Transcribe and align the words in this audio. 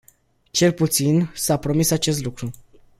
Cel 0.51 0.71
puțin 0.71 1.31
s-a 1.35 1.57
promis 1.57 1.91
acest 1.91 2.23
lucru. 2.23 2.51